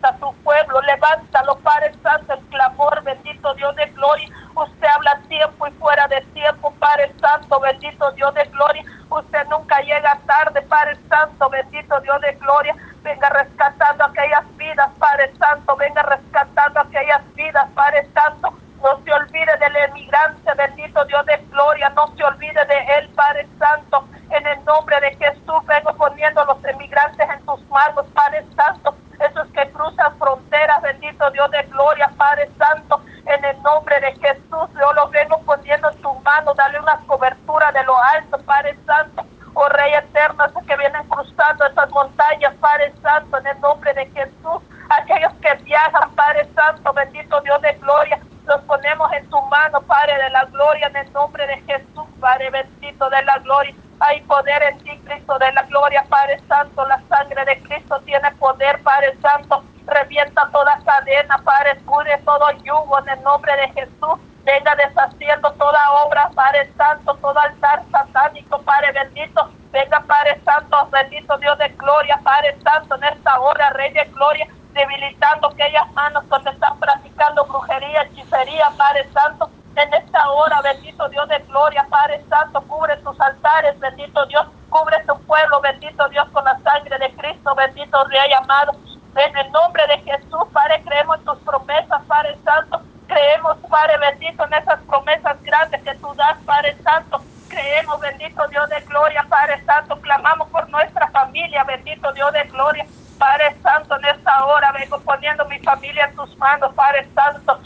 levanta 0.10 0.20
tu 0.20 0.34
pueblo, 0.44 0.82
levántalo, 0.82 1.56
Padre 1.58 1.94
Santo, 2.02 2.34
el 2.34 2.40
clamor, 2.48 3.04
bendito 3.04 3.54
Dios 3.56 3.76
de 3.76 3.86
gloria, 3.88 4.28
usted 4.56 4.88
habla 4.88 5.20
tiempo 5.28 5.68
y 5.68 5.72
fuera 5.72 6.08
de 6.08 6.22
tiempo, 6.34 6.74
Padre 6.80 7.14
Santo, 7.20 7.60
bendito 7.60 8.12
Dios 8.12 8.34
de 8.34 8.44
gloria, 8.46 8.84
usted 9.10 9.48
nunca 9.50 9.80
llega 9.82 10.20
tarde, 10.26 10.62
Padre 10.64 10.98
Santo, 11.10 11.50
bendito 11.50 12.00
Dios 12.02 12.22
de 12.22 12.34
gloria, 12.34 12.76
venga 13.04 13.30
rescatando 13.30 14.06
aquellas 14.06 14.58
vidas, 14.58 14.90
Padre 14.98 15.34
Santo, 15.38 15.76
venga 15.76 16.02
rescatando 16.04 16.80
aquellas 16.80 17.34
vidas, 17.36 17.68
Padre 17.76 18.08
Santo. 18.14 18.54
No 18.82 18.98
se 19.04 19.12
olvide 19.12 19.58
del 19.60 19.76
emigrante, 19.76 20.54
bendito 20.56 21.04
Dios 21.06 21.26
de 21.26 21.38
gloria, 21.52 21.90
no 21.90 22.08
se 22.16 22.24
olvide 22.24 22.64
de 22.66 22.78
él, 22.98 23.10
Padre 23.10 23.46
Santo. 23.58 24.08
En 24.30 24.48
el 24.48 24.64
nombre 24.64 25.00
de 25.02 25.16
Jesús 25.18 25.66
vengo 25.66 25.94
poniendo 25.96 26.42
a 26.42 26.46
los 26.46 26.64
emigrantes 26.64 27.30
en 27.30 27.46
tus 27.46 27.62
manos, 27.68 28.06
Padre 28.14 28.46
Santo. 28.56 28.96
Esos 29.20 29.48
que 29.50 29.70
cruzan 29.72 30.18
fronteras, 30.18 30.82
bendito 30.82 31.30
Dios 31.32 31.52
de 31.52 31.64
gloria, 31.64 32.10
Padre 32.16 32.50
Santo. 32.58 33.02
En 33.26 33.44
el 33.44 33.62
nombre 33.64 34.00
de 34.00 34.14
Jesús 34.14 34.70
yo 34.80 34.94
los 34.94 35.12
vengo 35.12 35.42
poniendo 35.42 35.90
en 35.90 36.02
tus 36.02 36.24
manos, 36.24 36.56
dale 36.56 36.80
una 36.80 36.98
cobertura 37.06 37.72
de 37.74 37.84
lo 37.84 37.98
alto, 38.02 38.38
Padre 38.46 38.78
Santo 38.86 39.26
oh 39.56 39.68
Rey 39.70 39.94
eterno, 39.94 40.46
esos 40.46 40.64
que 40.64 40.78
vienen 40.78 41.04
cruzando 41.10 41.66
esas 41.66 41.90
montañas, 41.90 42.54
Padre 42.62 42.94
Santo, 43.02 43.38
en 43.40 43.48
el 43.48 43.60
nombre 43.60 43.94
de 43.94 44.06
Jesús, 44.12 44.62
aquellos 44.90 45.34
que 45.42 45.54
viajan, 45.64 46.16
Padre 46.16 46.48
Santo, 46.56 46.94
bendito 46.94 47.42
Dios 47.42 47.62
de 47.62 47.74
gloria, 47.74 48.20
los 48.46 48.62
ponemos 48.64 49.12
en 49.14 49.30
tu 49.30 49.40
mano, 49.44 49.82
Padre 49.82 50.18
de 50.24 50.30
la 50.32 50.44
gloria, 50.46 50.88
en 50.88 50.96
el 50.96 51.14
nombre 51.14 51.46
de 51.46 51.58
Jesús, 51.62 52.06
Padre 52.20 52.50
bendito 52.50 53.10
de 53.10 53.22
la 53.24 53.38
gloria. 53.40 53.76
Hay 54.00 54.22
poder 54.22 54.64
en 54.64 54.78
ti, 54.80 54.98
Cristo 55.06 55.38
de 55.38 55.52
la 55.52 55.62
gloria, 55.64 56.04
Padre 56.10 56.40
Santo. 56.48 56.88
La 56.88 57.02
sangre 57.10 57.44
de 57.46 57.62
Cristo 57.64 58.00
tiene 58.06 58.32
poder, 58.52 58.82
Padre 58.84 59.18
Santo. 59.22 59.64
Revienta 59.86 60.50
toda 60.52 60.80
cadena, 60.86 61.38
Padre, 61.44 61.72
escude 61.72 62.18
todo 62.24 62.52
yugo 62.64 63.00
en 63.00 63.10
el 63.10 63.24
nombre 63.24 63.56
de 63.58 63.68
Jesús 63.74 64.20
venga 64.50 64.76
deshaciendo 64.76 65.52
toda 65.54 65.80
obra, 66.06 66.30
Padre 66.34 66.72
Santo, 66.76 67.14
todo 67.22 67.40
altar 67.40 67.84
satánico, 67.92 68.60
Padre 68.64 68.92
bendito, 68.94 69.50
venga 69.72 70.00
Padre 70.02 70.42
Santo, 70.44 70.88
bendito 70.92 71.38
Dios 71.38 71.58
de 71.60 71.70
gloria, 71.70 72.20
Padre 72.24 72.58
Santo, 72.64 72.96
en 72.96 73.04
esta 73.04 73.40
hora, 73.40 73.70
Rey 73.72 73.94
de 73.94 74.06
gloria, 74.06 74.48
debilitando 74.74 75.50
aquellas 75.50 75.92
manos 75.94 76.28
donde 76.30 76.50
están 76.50 76.80
practicando 76.80 77.46
brujería, 77.46 78.02
hechicería, 78.04 78.72
Padre 78.76 79.08
Santo, 79.14 79.52
en 79.76 79.94
esta 79.94 80.30
hora, 80.32 80.62
bendito 80.62 81.08
Dios 81.10 81.28
de 81.30 81.40
gloria, 81.40 81.86
Padre 81.90 82.24
Santo, 82.28 82.62
cubre 82.62 82.98
tus 82.98 83.20
altares, 83.22 83.80
bendito 83.80 84.26
Dios, 84.26 84.48
cubre 84.70 84.98
tu 85.06 85.16
pueblo, 85.26 85.62
bendito 85.62 86.10
Dios, 86.10 86.28
con 86.30 86.44
la 86.44 86.58
sangre 86.60 86.98
de 86.98 87.14
Cristo, 87.14 87.54
bendito 87.56 88.04
Rey 88.06 88.34
amado, 88.34 88.72
en 89.16 89.38
el 89.38 89.52
nombre 89.52 89.86
de 89.88 89.98
Jesús, 90.00 90.44
Padre, 90.52 90.82
creemos 90.84 91.20
en 91.20 91.26
tus 91.26 91.38
promesas, 91.40 92.02
Padre 92.08 92.38
Santo, 92.44 92.82
Creemos, 93.10 93.58
Padre 93.68 93.98
bendito, 93.98 94.46
en 94.46 94.54
esas 94.54 94.80
promesas 94.82 95.42
grandes 95.42 95.82
que 95.82 95.96
tú 95.96 96.14
das, 96.14 96.38
Padre 96.46 96.78
Santo. 96.84 97.20
Creemos, 97.48 98.00
bendito 98.00 98.48
Dios 98.50 98.70
de 98.70 98.80
gloria, 98.82 99.26
Padre 99.28 99.60
Santo. 99.66 100.00
Clamamos 100.00 100.48
por 100.50 100.70
nuestra 100.70 101.10
familia, 101.10 101.64
bendito 101.64 102.14
Dios 102.14 102.32
de 102.34 102.44
gloria. 102.44 102.86
Padre 103.18 103.56
Santo, 103.64 103.98
en 103.98 104.06
esta 104.06 104.46
hora 104.46 104.72
vengo 104.74 105.00
poniendo 105.00 105.44
mi 105.46 105.58
familia 105.58 106.06
en 106.06 106.16
tus 106.16 106.38
manos, 106.38 106.72
Padre 106.76 107.10
Santo. 107.16 107.60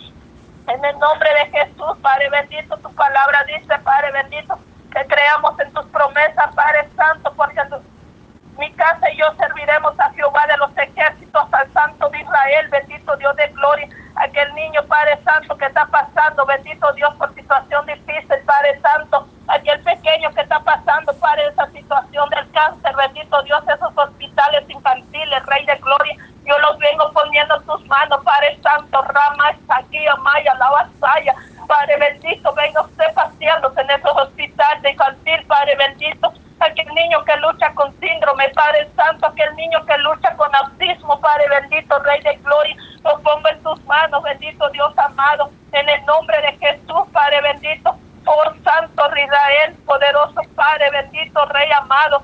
En 0.68 0.86
el 0.86 0.98
nombre 0.98 1.30
de 1.34 1.60
Jesús, 1.60 1.98
Padre 2.02 2.30
bendito, 2.30 2.78
tu 2.78 2.96
palabra 2.96 3.44
dice, 3.44 3.78
Padre 3.80 4.14
bendito, 4.14 4.58
que 4.94 5.06
creamos 5.08 5.60
en 5.60 5.74
tus 5.74 5.86
promesas, 5.88 6.56
Padre 6.56 6.88
Santo, 6.96 7.34
porque 7.36 7.62
mi 8.58 8.72
casa 8.94 9.12
y 9.12 9.18
yo 9.18 9.26
serviremos 9.38 10.00
a 10.00 10.12
Jehová 10.12 10.44
de 10.48 10.58
los 10.58 10.78
ejércitos, 10.78 11.54
al 11.54 11.72
Santo 11.74 12.10
de 12.10 12.22
Israel, 12.22 12.68
bendito 12.70 13.16
Dios 13.18 13.36
de 13.36 13.48
gloria 13.50 13.90
aquel 14.16 14.54
niño, 14.54 14.82
Padre 14.88 15.20
Santo, 15.24 15.58
que 15.58 15.66
está 15.66 15.86
pasando, 15.88 16.46
bendito 16.46 16.92
Dios, 16.94 17.14
por 17.16 17.34
situación 17.34 17.86
difícil, 17.86 18.38
Padre 18.46 18.80
Santo, 18.82 19.28
aquel 19.48 19.82
pequeño 19.82 20.32
que 20.34 20.42
está 20.42 20.60
pasando, 20.60 21.14
Padre, 21.16 21.48
esa 21.48 21.66
situación 21.72 22.30
del 22.30 22.52
cáncer, 22.52 22.96
bendito 22.96 23.42
Dios, 23.44 23.64
esos 23.68 23.92
hospitales 23.98 24.70
infantiles, 24.70 25.46
Rey 25.48 25.66
de 25.66 25.76
Gloria, 25.78 26.16
yo 26.46 26.58
los 26.60 26.78
vengo 26.78 27.12
poniendo 27.12 27.56
en 27.56 27.64
tus 27.64 27.86
manos, 27.88 28.20
Padre 28.24 28.58
Santo, 28.62 29.02
Rama, 29.02 29.56
aquí, 29.70 30.06
Amaya, 30.08 30.54
la 30.56 30.70
vasalla, 30.70 31.36
Padre 31.68 31.98
bendito, 31.98 32.54
venga 32.54 32.82
usted 32.82 33.14
paseándose 33.16 33.82
en 33.82 33.90
esos 33.92 34.12
hospitales 34.12 34.92
infantiles, 34.92 35.46
Padre 35.48 35.76
bendito, 35.76 36.34
aquel 36.64 36.88
niño 36.94 37.24
que 37.26 37.36
lucha 37.38 37.74
con 37.74 37.94
síndrome, 38.00 38.50
Padre 38.50 38.90
Santo, 38.96 39.28
aquel 39.28 39.56
niño 39.56 39.86
que 39.86 39.98
lucha 40.00 40.36
con 40.36 40.54
autismo, 40.56 41.20
Padre 41.20 41.48
bendito, 41.50 42.00
Rey 42.00 42.22
de 42.22 42.36
Gloria, 42.38 42.76
lo 43.04 43.20
pongo 43.20 43.48
en 43.50 43.64
tus 43.64 43.84
manos, 43.86 44.24
bendito 44.24 44.70
Dios 44.70 44.98
amado, 44.98 45.52
en 45.72 45.90
el 45.90 46.06
nombre 46.06 46.42
de 46.42 46.58
Jesús, 46.58 47.04
Padre 47.12 47.42
bendito, 47.42 47.96
oh 48.26 48.44
Santo 48.64 49.04
Israel, 49.16 49.76
poderoso 49.86 50.42
Padre 50.56 50.90
bendito, 50.92 51.46
Rey 51.46 51.70
amado, 51.72 52.24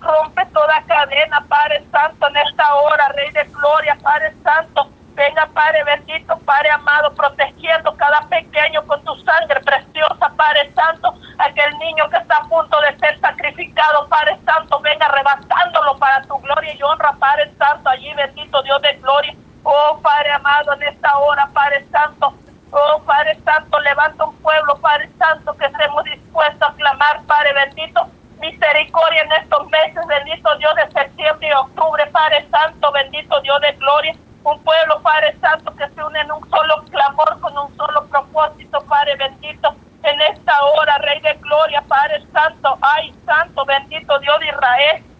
rompe 0.00 0.44
toda 0.46 0.82
cadena, 0.86 1.44
Padre 1.48 1.84
Santo, 1.90 2.28
en 2.28 2.36
esta 2.36 2.74
hora, 2.74 3.08
Rey 3.08 3.30
de 3.30 3.44
Gloria, 3.44 3.96
Padre 4.02 4.34
Santo, 4.42 4.90
venga 5.14 5.46
Padre 5.46 5.84
bendito, 5.84 6.38
Padre 6.44 6.70
amado, 6.70 7.12
protegiendo 7.14 7.94
cada 7.96 8.20
pequeño 8.28 8.84
con 8.86 9.02
tu 9.04 9.14
sangre 9.24 9.60
preciosa, 9.60 10.32
Padre 10.36 10.72
Santo, 10.74 11.14
aquel 11.38 11.78
niño 11.78 12.08
que 12.10 12.16
está 12.16 12.36
a 12.36 12.48
punto 12.48 12.80
de 12.80 12.96
ser 12.98 13.18
sacrificado, 13.20 14.08
Padre 14.08 14.36
Santo, 14.44 14.80
venga 14.80 15.06
arrebatándolo 15.06 15.96
para 15.98 16.22
tu 16.22 16.38
gloria 16.38 16.74
y 16.74 16.82
honra, 16.82 17.12
Padre 17.18 17.52
Santo, 17.58 17.88
allí 17.88 18.12
bendito 18.14 18.62
Dios 18.62 18.82
de 18.82 18.92
gloria, 18.94 19.34
Oh 19.70 19.98
Padre 20.02 20.32
amado, 20.32 20.72
en 20.74 20.82
esta 20.84 21.18
hora, 21.18 21.46
Padre 21.52 21.86
Santo. 21.90 22.32
Oh 22.70 23.02
Padre 23.04 23.38
Santo, 23.44 23.78
levanta 23.80 24.24
un 24.24 24.36
pueblo, 24.36 24.76
Padre 24.80 25.10
Santo, 25.18 25.54
que 25.56 25.66
estemos 25.66 26.04
dispuestos 26.04 26.68
a 26.68 26.74
clamar, 26.74 27.22
Padre 27.26 27.52
bendito. 27.52 28.08
Misericordia 28.40 29.22
en 29.22 29.32
estos 29.32 29.68
meses, 29.68 30.06
bendito 30.06 30.56
Dios 30.56 30.74
de 30.76 30.92
septiembre 30.92 31.48
y 31.48 31.52
octubre, 31.52 32.06
Padre 32.06 32.48
Santo, 32.50 32.92
bendito 32.92 33.40
Dios 33.40 33.60
de 33.60 33.72
gloria. 33.72 34.16
Un 34.44 34.62
pueblo, 34.62 35.02
Padre 35.02 35.36
Santo, 35.40 35.74
que 35.74 35.88
se 35.88 36.02
une 36.02 36.20
en 36.20 36.30
un 36.30 36.48
solo 36.48 36.84
clamor, 36.90 37.40
con 37.40 37.58
un 37.58 37.76
solo 37.76 38.06
propósito, 38.06 38.80
Padre 38.88 39.16
bendito. 39.16 39.74
En 40.04 40.20
esta 40.20 40.64
hora, 40.64 40.96
Rey 40.98 41.20
de 41.20 41.34
Gloria, 41.34 41.82
Padre 41.88 42.24
Santo, 42.32 42.78
ay, 42.80 43.12
Santo, 43.26 43.64
bendito 43.64 44.18
Dios 44.20 44.38
de 44.38 44.52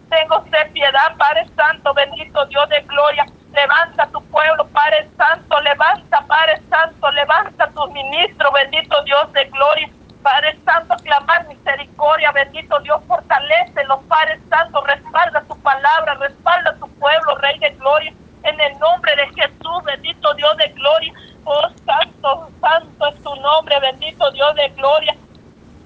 Tengo 0.09 0.39
usted 0.39 0.71
piedad, 0.73 1.17
Padre 1.17 1.47
Santo, 1.55 1.93
bendito 1.95 2.45
Dios 2.47 2.69
de 2.69 2.81
gloria. 2.81 3.25
Levanta 3.53 4.07
tu 4.11 4.23
pueblo, 4.29 4.67
Padre 4.69 5.09
Santo, 5.17 5.59
levanta, 5.61 6.25
Padre 6.27 6.61
Santo, 6.69 7.11
levanta 7.11 7.71
tu 7.73 7.87
ministro, 7.91 8.51
bendito 8.51 9.03
Dios 9.05 9.31
de 9.33 9.45
gloria. 9.45 9.89
Padre 10.21 10.57
Santo, 10.65 10.95
clamar 11.03 11.47
misericordia, 11.47 12.31
bendito 12.33 12.79
Dios, 12.81 13.01
fortalece 13.07 13.83
los 13.85 14.03
Padre 14.05 14.39
Santo, 14.49 14.83
respalda 14.85 15.43
tu 15.47 15.59
palabra, 15.61 16.15
respalda 16.15 16.77
tu 16.79 16.87
pueblo, 16.99 17.35
Rey 17.37 17.57
de 17.59 17.71
gloria, 17.71 18.13
en 18.43 18.61
el 18.61 18.79
nombre 18.79 19.15
de 19.15 19.27
Jesús, 19.41 19.83
bendito 19.85 20.33
Dios 20.35 20.57
de 20.57 20.69
gloria. 20.75 21.13
Oh, 21.45 21.69
santo, 21.85 22.51
santo 22.61 23.07
es 23.07 23.23
tu 23.23 23.35
nombre, 23.37 23.79
bendito 23.79 24.31
Dios 24.31 24.55
de 24.55 24.69
gloria. 24.77 25.15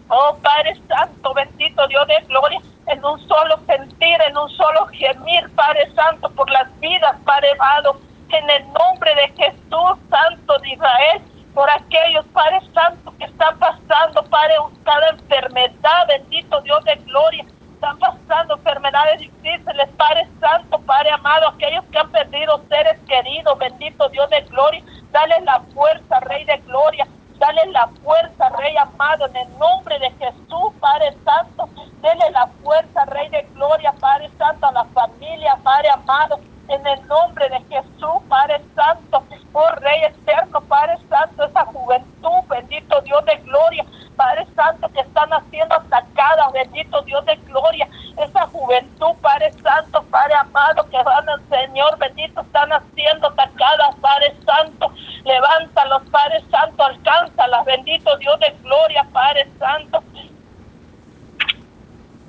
Oh, 0.09 0.37
Padre 0.43 0.75
Santo, 0.87 1.33
bendito 1.33 1.87
Dios 1.87 2.07
de 2.07 2.19
gloria 2.27 2.59
en 2.93 3.03
un 3.03 3.19
solo 3.27 3.57
sentir, 3.65 4.17
en 4.27 4.37
un 4.37 4.49
solo 4.49 4.85
gemir, 4.87 5.49
Padre 5.55 5.91
Santo, 5.95 6.29
por 6.29 6.49
las 6.51 6.67
vidas, 6.79 7.15
Padre 7.25 7.51
amado, 7.53 7.99
en 8.29 8.49
el 8.49 8.63
nombre 8.73 9.13
de 9.15 9.27
Jesús, 9.29 9.97
Santo 10.09 10.59
de 10.59 10.73
Israel, 10.73 11.21
por 11.55 11.69
aquellos, 11.69 12.25
Padre 12.27 12.59
Santo, 12.73 13.13
que 13.17 13.25
están 13.25 13.57
pasando, 13.57 14.23
Padre, 14.29 14.55
cada 14.83 15.09
enfermedad, 15.09 16.07
bendito 16.07 16.61
Dios 16.61 16.83
de 16.85 16.95
gloria, 17.05 17.45
están 17.73 17.97
pasando 17.97 18.55
enfermedades 18.55 19.21
difíciles, 19.21 19.89
Padre 19.97 20.27
Santo, 20.39 20.79
Padre 20.79 21.11
amado, 21.11 21.49
aquellos 21.49 21.83
que 21.85 21.97
han 21.97 22.11
perdido 22.11 22.61
seres 22.69 22.99
queridos, 23.07 23.57
bendito 23.57 24.07
Dios 24.09 24.29
de 24.29 24.41
gloria, 24.41 24.83
dale 25.11 25.41
la 25.41 25.59
fuerza, 25.73 26.19
Rey 26.21 26.45
de 26.45 26.57
gloria, 26.57 27.07
dale 27.39 27.71
la 27.71 27.87
fuerza, 28.03 28.49
Rey 28.49 28.77
amado, 28.77 29.25
en 29.27 29.35
el 29.35 29.57
nombre 29.57 29.97
de 29.99 30.11
Jesús, 30.11 30.73
Padre 30.79 31.15
Santo, 31.25 31.69
Dele 32.03 32.31
la 32.31 32.47
fuerza, 32.61 33.05
Rey 33.05 33.29
de 33.29 33.43
Gloria, 33.53 33.93
Padre 33.97 34.29
Santo, 34.37 34.67
a 34.67 34.73
la 34.73 34.83
familia, 34.87 35.57
Padre 35.63 35.87
amado, 35.89 36.37
en 36.67 36.85
el 36.85 37.07
nombre 37.07 37.47
de 37.47 37.61
Jesús, 37.69 38.21
Padre 38.27 38.59
Santo, 38.75 39.23
oh 39.53 39.69
Rey 39.77 40.03
eterno, 40.03 40.59
Padre 40.67 40.97
Santo, 41.09 41.45
esa 41.45 41.63
juventud, 41.63 42.43
bendito 42.49 42.99
Dios 43.03 43.23
de 43.23 43.37
gloria, 43.37 43.85
Padre 44.17 44.45
Santo, 44.53 44.89
que 44.89 44.99
están 44.99 45.31
haciendo 45.31 45.75
atacadas, 45.75 46.51
bendito 46.51 47.01
Dios 47.03 47.25
de 47.25 47.37
gloria, 47.37 47.87
esa 48.17 48.47
juventud, 48.47 49.13
Padre 49.21 49.53
Santo, 49.63 50.03
Padre 50.11 50.33
amado, 50.35 50.85
que 50.89 51.01
van 51.03 51.29
al 51.29 51.41
Señor, 51.47 51.97
bendito, 51.99 52.41
están 52.41 52.73
haciendo 52.73 53.27
atacadas, 53.29 53.95
Padre 54.01 54.35
Santo, 54.45 54.91
levántalos, 55.23 56.03
Padre 56.11 56.43
Santo, 56.51 56.83
alcánzalas, 56.83 57.63
bendito 57.63 58.17
Dios 58.17 58.37
de 58.41 58.49
gloria, 58.61 59.07
Padre 59.13 59.47
Santo, 59.57 60.03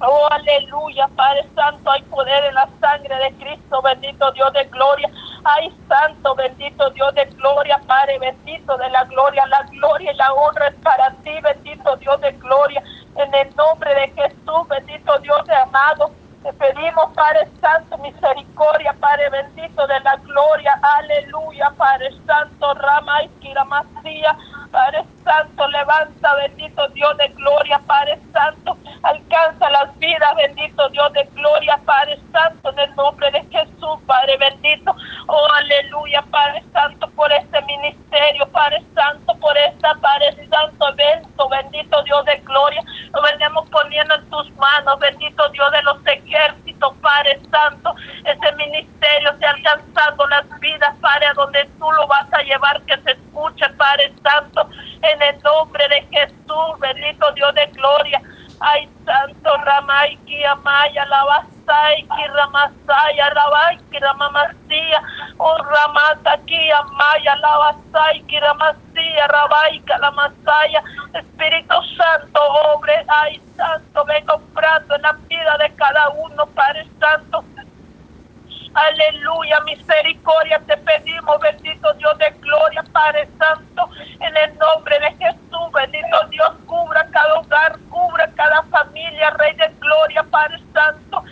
Oh, 0.06 0.28
aleluya, 0.30 1.08
Padre 1.16 1.50
Santo, 1.54 1.90
hay 1.90 2.02
poder 2.10 2.44
en 2.44 2.54
la 2.54 2.68
sangre 2.80 3.16
de 3.16 3.36
Cristo, 3.38 3.80
bendito 3.82 4.30
Dios 4.32 4.52
de 4.52 4.64
gloria. 4.66 5.10
Ay, 5.44 5.70
Santo, 5.88 6.34
bendito 6.36 6.90
Dios 6.90 7.14
de 7.14 7.24
gloria, 7.36 7.82
Padre, 7.86 8.18
bendito 8.18 8.76
de 8.76 8.90
la 8.90 9.04
gloria. 9.04 9.46
La 9.46 9.66
gloria 9.72 10.12
y 10.12 10.16
la 10.16 10.32
honra 10.34 10.68
es 10.68 10.76
para 10.82 11.22
ti, 11.22 11.32
bendito 11.40 11.96
Dios 11.96 12.20
de 12.20 12.32
gloria. 12.32 12.82
En 13.16 13.34
el 13.34 13.54
nombre 13.56 13.94
de 13.94 14.08
Jesús, 14.12 14.68
bendito 14.68 15.18
Dios 15.20 15.46
de 15.46 15.56
amado. 15.56 16.23
Te 16.44 16.52
pedimos, 16.52 17.10
Padre 17.14 17.48
Santo, 17.58 17.96
misericordia, 17.96 18.94
Padre 19.00 19.30
bendito 19.30 19.86
de 19.86 19.98
la 20.00 20.14
gloria. 20.16 20.78
Aleluya, 20.98 21.72
Padre 21.74 22.10
Santo, 22.26 22.74
Rama 22.74 23.22
y 23.22 23.28
Kiramasía. 23.40 24.36
Padre 24.70 25.04
Santo, 25.24 25.66
levanta, 25.68 26.34
bendito 26.34 26.86
Dios 26.88 27.16
de 27.16 27.28
gloria, 27.28 27.80
Padre 27.86 28.20
Santo. 28.30 28.76
Alcanza 29.04 29.70
las 29.70 29.98
vidas, 29.98 30.34
bendito 30.36 30.86
Dios 30.90 31.12
de 31.14 31.24
gloria, 31.34 31.80
Padre 31.86 32.20
Santo, 32.30 32.70
en 32.72 32.78
el 32.78 32.94
nombre 32.94 33.30
de 33.30 33.42
Jesús, 33.44 33.98
Padre 34.06 34.36
bendito. 34.36 34.94
Oh, 35.28 35.48
aleluya, 35.54 36.22
Padre 36.30 36.62
Santo, 36.72 37.08
por 37.12 37.32
este 37.32 37.62
ministerio, 37.62 38.46
Padre 38.50 38.82
Santo, 38.94 39.34
por 39.40 39.56
esta, 39.56 39.94
Padre 39.94 40.34
Santo, 40.50 40.88
evento, 40.88 41.48
bendito 41.48 42.02
Dios 42.02 42.24
de 42.26 42.36
gloria. 42.38 42.82
Lo 43.14 43.22
venimos 43.22 43.68
poniendo 43.70 44.14
en 44.14 44.28
tus 44.28 44.50
manos, 44.56 44.98
bendito 44.98 45.48
Dios 45.50 45.70
de 45.70 45.82
los 45.82 46.02
ejércitos, 46.34 46.94
Padre 47.00 47.40
Santo. 47.50 47.94
Ese 48.24 48.56
ministerio 48.56 49.30
se 49.38 49.46
alcanzando 49.46 50.26
las 50.26 50.60
vidas, 50.60 50.94
Padre, 51.00 51.26
donde 51.36 51.64
tú 51.78 51.90
lo 51.92 52.06
vas 52.06 52.26
a 52.32 52.42
llevar, 52.42 52.80
que 52.82 52.96
se 53.02 53.12
escuche, 53.12 53.68
Padre 53.76 54.12
Santo, 54.22 54.68
en 55.02 55.22
el 55.22 55.42
nombre 55.42 55.84
de 55.88 56.02
Jesús, 56.10 56.78
bendito 56.80 57.30
Dios 57.32 57.54
de 57.54 57.66
gloria. 57.66 58.22
Ay, 58.60 58.88
Santo 59.04 59.56
Ramay, 59.58 60.16
Kiamaya, 60.26 61.04
Lavasai, 61.06 62.06
Kiramasaya, 62.16 63.30
Rabay, 63.30 63.78
Kiramamasía, 63.90 65.02
Oh 65.38 65.56
Ramata, 65.58 66.38
Kiamaya, 66.46 67.34
Lavasai, 69.04 69.12
Kiramasía, 69.12 69.26
Rabay, 69.28 69.80
Kalamasaya, 69.84 70.82
Espíritu 71.14 71.74
Santo, 71.96 72.40
obre, 72.74 72.94
ay, 73.08 73.42
Santo, 73.56 74.04
ven 74.06 74.24
comprando 74.24 74.96
en 74.96 75.02
la 75.02 75.12
vida 75.28 75.56
de 75.58 75.74
cada 75.76 76.08
uno, 76.10 76.46
Padre 76.54 76.86
Santo. 77.00 77.44
Aleluya, 78.74 79.60
misericordia 79.66 80.60
te 80.66 80.76
pedimos, 80.78 81.38
bendito 81.40 81.94
Dios 81.94 82.18
de 82.18 82.30
gloria, 82.40 82.82
Padre 82.92 83.28
Santo, 83.38 83.88
en 84.20 84.36
el 84.36 84.58
nombre 84.58 84.98
de 84.98 85.10
Jesús, 85.12 85.70
bendito 85.72 86.28
Dios, 86.30 86.50
cubra 86.66 87.08
cada 87.12 87.34
hogar, 87.38 87.78
cubra 87.88 88.32
cada 88.34 88.64
familia, 88.64 89.30
Rey 89.30 89.54
de 89.54 89.68
gloria, 89.80 90.24
Padre 90.24 90.58
Santo. 90.74 91.22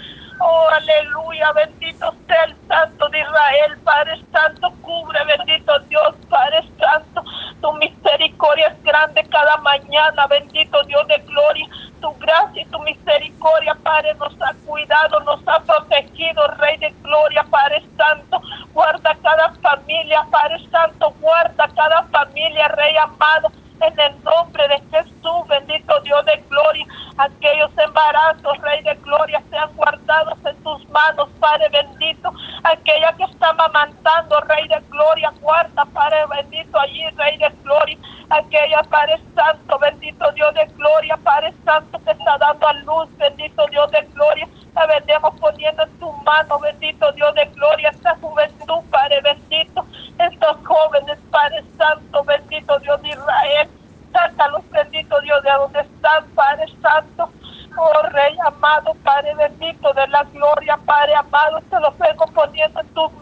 Oh, 0.44 0.68
aleluya, 0.74 1.52
bendito 1.54 2.12
sea 2.26 2.44
el 2.46 2.56
Santo 2.66 3.08
de 3.10 3.20
Israel, 3.20 3.78
Padre 3.84 4.20
Santo, 4.32 4.74
cubre, 4.82 5.20
bendito 5.24 5.72
Dios, 5.88 6.16
Padre 6.28 6.62
Santo, 6.80 7.22
tu 7.60 7.72
misericordia 7.74 8.66
es 8.66 8.82
grande 8.82 9.24
cada 9.30 9.56
mañana, 9.58 10.26
bendito 10.28 10.82
Dios 10.88 11.06
de 11.06 11.18
gloria, 11.28 11.66
tu 12.00 12.12
gracia 12.18 12.62
y 12.62 12.66
tu 12.70 12.80
misericordia, 12.80 13.78
Padre, 13.84 14.14
nos 14.18 14.34
ha 14.42 14.54
cuidado, 14.64 15.20
nos 15.20 15.40
ha 15.46 15.64
protegido, 15.64 16.48
Rey 16.58 16.76
de 16.78 16.90
gloria, 17.04 17.46
Padre 17.48 17.88
Santo, 17.96 18.40
guarda 18.72 19.16
cada 19.22 19.54
familia, 19.62 20.26
Padre 20.32 20.58
Santo, 20.72 21.14
guarda 21.20 21.70
cada 21.76 22.08
familia, 22.10 22.66
Rey 22.68 22.96
amado, 22.96 23.52
en 23.80 24.00
el 24.00 24.22
nombre 24.24 24.68
de 24.68 24.82
Jesús, 24.90 25.46
bendito 25.48 26.00
Dios 26.02 26.24
de 26.26 26.44
gloria, 26.50 26.86
aquellos 27.18 27.70
embarazos, 27.78 28.58
Rey 28.60 28.82
de 28.82 28.94
gloria, 28.96 29.42
sean 29.50 29.70
guardados 29.74 30.38
en 30.44 30.62
tus 30.62 30.88
manos, 30.90 31.28
Padre 31.40 31.68
bendito, 31.70 32.32
aquella 32.64 33.12
que 33.14 33.24
está 33.24 33.50
amamantando, 33.50 34.40
Rey 34.40 34.68
de 34.68 34.80
gloria, 34.88 35.32
guarda, 35.40 35.84
Padre 35.86 36.26
bendito, 36.26 36.78
allí, 36.78 37.04
Rey 37.16 37.36
de 37.38 37.48
gloria, 37.62 37.98
aquella, 38.30 38.82
Padre 38.84 39.20
Santo, 39.34 39.78
bendito 39.78 40.32
Dios 40.32 40.54
de 40.54 40.64
gloria, 40.76 41.16
Padre 41.18 41.52
Santo, 41.64 41.98
que 42.04 42.10
está 42.10 42.38
dando 42.38 42.66
a 42.66 42.72
luz, 42.74 43.08
bendito 43.18 43.66
Dios 43.68 43.90
de 43.90 44.02
gloria, 44.14 44.48
la 44.74 44.86
vendemos 44.86 45.38
poniendo 45.38 45.82
en 45.82 45.98
tu 45.98 46.12
mano, 46.24 46.58
bendito 46.60 47.12
Dios 47.12 47.34
de 47.34 47.44
gloria, 47.46 47.90
esta 47.90 48.16
juventud, 48.16 48.80
Padre 48.90 49.20
bendito, 49.20 49.86
estos 50.18 50.66
jóvenes, 50.66 51.18
Padre 51.30 51.64
Santo, 51.76 52.24
bendito 52.24 52.78
Dios 52.80 53.02
de 53.02 53.08
Israel, 53.10 53.68
sácalos, 54.12 54.62
bendito 54.70 55.20
Dios, 55.20 55.42
de 55.42 55.50
donde 55.50 55.80
están, 55.80 56.26
Padre 56.34 56.66
Santo, 56.80 57.30
oh 57.76 58.02
Rey 58.10 58.36
amado, 58.46 58.94
Padre 59.02 59.34
bendito 59.34 59.92
de 59.92 60.06
la 60.08 60.22
gloria, 60.24 60.78
Padre 60.84 61.14
amado, 61.14 61.60
te 61.70 61.80
los 61.80 61.96
vengo 61.98 62.26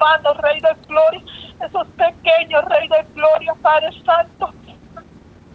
poniendo 0.01 0.31
en 0.31 0.37
tus 0.37 0.37
manos, 0.37 0.37
Rey 0.39 0.61
de 0.61 0.87
gloria, 0.87 1.23
esos 1.61 1.89
pequeños, 1.89 2.65
Rey 2.67 2.89
de 2.89 3.05
gloria, 3.15 3.55
Padre 3.63 3.91
Santo, 4.05 4.55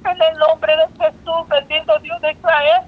en 0.06 0.22
el 0.22 0.38
nombre 0.38 0.76
de 0.78 0.88
Jesús, 1.06 1.50
bendito 1.50 2.00
Dios 2.00 2.22
de 2.22 2.32
Israel, 2.32 2.84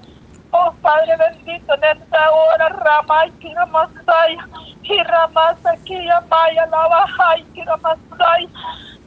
Oh 0.50 0.72
Padre 0.82 1.16
bendito, 1.18 1.74
en 1.74 1.84
esta 1.84 2.30
hora, 2.30 2.70
Ramay, 2.70 3.30
Kiramasaya, 3.32 4.48
Kiramasa, 4.82 5.76
Kiyamaya, 5.84 6.66
Lavajay, 6.66 7.44
Kiramasaya, 7.54 8.48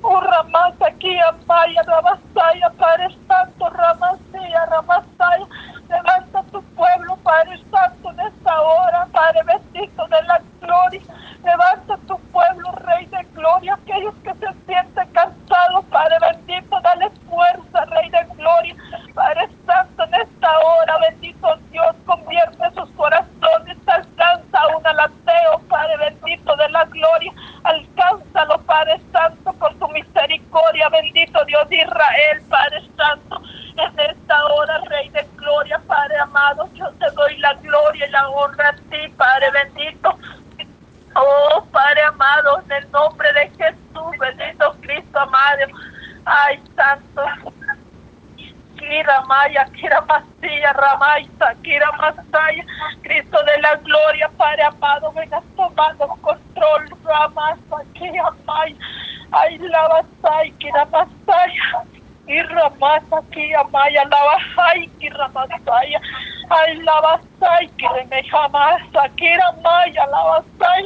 Oh 0.04 0.22
Ramasa, 0.22 0.92
Kiyamaya, 1.00 1.84
Ravasaya, 1.88 2.70
Padre 2.78 3.10
Santo, 3.28 3.70
Ramasaya, 3.70 4.66
Ramasaya, 4.68 5.48
levanta 5.90 6.44
tu 6.52 6.62
pueblo, 6.76 7.18
Padre 7.24 7.58
Santo, 7.72 8.12
en 8.12 8.20
esta 8.20 8.62
hora, 8.62 9.08
Padre 9.12 9.42
bendito 9.46 10.08
de 10.08 10.24
la 10.24 10.42
gloria, 10.62 11.02
levanta 11.44 11.98
tu 12.08 12.20
pueblo, 12.32 12.72
Rey 12.74 13.06
de 13.08 13.24
gloria, 13.34 13.74
aquellos 13.76 14.16
que 14.24 14.34
se 14.36 14.48
sienten 14.68 15.10
cansados, 15.14 15.86
Padre 15.92 16.18
bendito, 16.22 16.80
dale 16.82 17.10
fuerza, 17.30 17.86
Rey 17.86 18.10
de 18.12 18.26
gloria, 18.36 18.76
Padre 19.16 19.50
Santo, 19.66 20.04
en 20.04 20.14
esta 20.16 20.60
hora, 20.60 20.98
bendito 21.10 21.56
Dios, 21.72 21.96
convierte 22.06 22.72
sus 22.76 22.90
corazones, 22.92 23.78
alcanza 23.88 24.68
un 24.78 24.88
alateo, 24.88 25.60
Padre 25.70 25.98
bendito 25.98 26.56
de 26.56 26.70
la 26.70 26.86
gloria, 26.86 27.34
alcánzalo, 27.64 28.62
Padre 28.66 29.02
Santo, 29.12 29.54
por 29.54 29.74
tu 29.80 29.88
misericordia, 29.90 30.90
bendito 30.90 31.44
Dios 31.46 31.70
de 31.70 31.78
Israel, 31.78 32.42
Padre 32.50 32.82
Santo, 32.98 33.42
en 33.78 34.00
esta 34.00 34.46
hora, 34.48 34.80
Rey 34.90 35.10
de 35.10 35.28
gloria, 35.38 35.82
Padre 35.88 36.20
amado, 36.20 36.70
yo 36.74 36.90
te 36.94 37.10
doy 37.12 37.38
la 37.40 37.54
gloria 37.56 38.08
y 38.08 38.12
la 38.12 38.30
honra 38.30 38.70
a 38.70 38.74
ti, 38.90 39.08
Padre 39.18 39.52
bendito. 39.52 40.18
Oh, 41.16 41.66
Padre 41.72 42.04
amado, 42.04 42.62
en 42.66 42.72
el 42.84 42.92
nombre 42.92 43.28
de 43.34 43.50
Jesús, 43.58 44.18
bendito 44.20 44.76
Cristo 44.82 45.20
amado. 45.20 45.68
Ay, 46.26 46.62
Santo. 46.76 47.24
Kira 48.78 49.22
Maya, 49.28 49.66
Kira 49.74 50.02
Masía, 50.02 50.74
Ramaisa, 50.74 51.56
Kira 51.64 51.92
Masaya, 51.94 52.66
Cristo 53.04 53.38
de 53.44 53.62
la 53.62 53.76
gloria, 53.76 54.30
Padre 54.38 54.64
amado, 54.64 55.12
vengas 55.14 55.44
tomando 55.56 56.08
control, 56.22 56.90
Ramasa, 57.04 57.86
Maya, 58.72 58.78
ay, 59.32 59.58
Lavasai, 59.58 60.54
Kira 60.60 60.86
Masaya, 60.92 61.86
y 62.28 62.42
Ramasa, 62.42 63.22
Kira 63.32 63.64
Maya, 63.72 64.04
Lavasai, 64.06 64.90
Kira 65.00 65.30
Masaya, 65.34 66.00
ay, 66.50 66.76
Lavasai, 66.84 67.70
Kira 67.78 68.04
Mejamasa, 68.10 69.10
Kira 69.18 69.50
Maya, 69.64 70.06
Lavasai, 70.08 70.84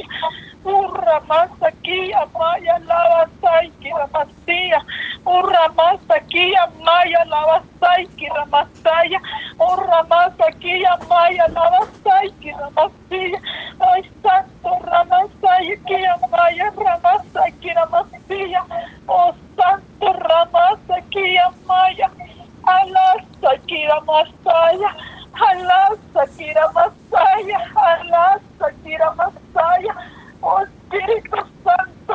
urra 0.66 1.20
más 1.28 1.50
aquí, 1.62 2.12
amaya 2.12 2.78
lava 2.80 3.30
saiki, 3.40 3.90
ramastía, 3.90 4.84
urra 5.24 5.68
más 5.76 6.00
aquí, 6.08 6.54
amaya 6.56 7.24
lava 7.26 7.62
saiki, 7.80 8.26
ramastaya, 8.28 9.20
urra 9.58 10.02
más 10.10 10.34
aquí, 10.48 10.84
amaya 10.84 11.46
lava 11.48 11.86
saiki, 12.04 12.50
ramastía, 12.52 13.40
ay 13.78 14.02
santo 14.22 14.70
ramasay, 14.80 15.72
aquí 15.72 15.98
amaya 16.04 16.70
ramasa, 16.76 17.40
aquí 17.46 17.70
ramastía, 17.72 18.62
oh 19.06 19.34
santo 19.56 20.12
ramasa, 20.12 20.94
aquí 20.96 21.38
amaya, 21.38 22.10
alasta, 22.62 23.50
aquí 23.54 23.86
ramastaya, 23.86 24.90
alasta, 25.48 26.22
aquí 26.22 26.52
ramastaya, 26.52 27.58
alasta, 27.74 28.66
aquí 28.66 28.96
ramastaya, 28.96 29.94
Oh 30.48 30.60
Espíritu 30.62 31.38
Santo, 31.64 32.14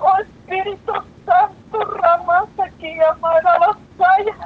oh 0.00 0.16
Espíritu 0.20 0.92
Santo, 1.24 1.78
ramasa 2.02 2.70
que 2.78 2.94
llamara 2.94 3.42
la 3.58 3.58
batalla. 3.58 4.36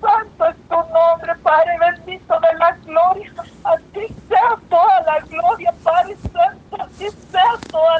Santo 0.00 0.46
es 0.46 0.56
tu 0.68 0.76
nombre, 0.76 1.34
Padre 1.42 1.78
bendito 1.80 2.34
de 2.40 2.58
la 2.58 2.70
gloria. 2.84 3.32
A 3.64 3.76
ti 3.92 4.06
sea 4.28 4.56
toda 4.70 5.00
la 5.04 5.18
gloria, 5.28 5.74
Padre 5.82 6.16
Santo. 6.32 6.76
A 6.80 6.88
ti 6.98 7.08
sea 7.32 7.52
toda 7.72 7.94